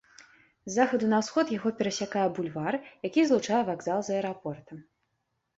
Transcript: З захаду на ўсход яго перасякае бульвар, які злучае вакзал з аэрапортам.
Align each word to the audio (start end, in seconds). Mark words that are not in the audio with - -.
З 0.67 0.71
захаду 0.77 1.09
на 1.11 1.19
ўсход 1.23 1.51
яго 1.57 1.69
перасякае 1.81 2.23
бульвар, 2.37 2.73
які 3.09 3.27
злучае 3.33 3.61
вакзал 3.69 3.99
з 4.09 4.17
аэрапортам. 4.17 4.77